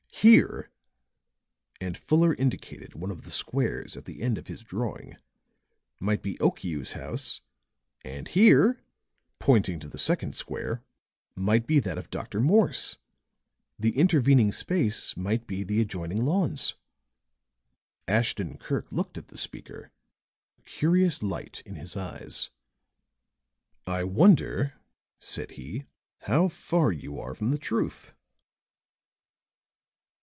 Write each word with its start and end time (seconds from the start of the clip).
Here," 0.23 0.69
and 1.79 1.97
Fuller 1.97 2.35
indicated 2.35 2.93
one 2.93 3.09
of 3.09 3.23
the 3.23 3.31
squares 3.31 3.97
at 3.97 4.05
the 4.05 4.21
end 4.21 4.37
of 4.37 4.45
his 4.45 4.63
drawing, 4.63 5.17
"might 5.99 6.21
be 6.21 6.37
Okiu's 6.37 6.91
house, 6.91 7.41
and 8.05 8.27
here," 8.27 8.79
pointing 9.39 9.79
to 9.79 9.87
the 9.87 9.97
second 9.97 10.35
square, 10.35 10.83
"might 11.35 11.65
be 11.65 11.79
that 11.79 11.97
of 11.97 12.11
Dr. 12.11 12.39
Morse. 12.39 12.99
The 13.79 13.97
intervening 13.97 14.51
space 14.51 15.17
might 15.17 15.47
be 15.47 15.63
the 15.63 15.81
adjoining 15.81 16.23
lawns." 16.23 16.75
Ashton 18.07 18.59
Kirk 18.59 18.91
looked 18.91 19.17
at 19.17 19.29
the 19.29 19.39
speaker, 19.39 19.91
a 20.59 20.61
curious 20.61 21.23
light 21.23 21.63
in 21.65 21.77
his 21.77 21.97
eyes. 21.97 22.51
"I 23.87 24.03
wonder," 24.03 24.75
said 25.17 25.53
he, 25.53 25.85
"how 26.19 26.47
far 26.47 26.91
you 26.91 27.17
are 27.17 27.33
from 27.33 27.49
the 27.49 27.57
truth?" 27.57 28.13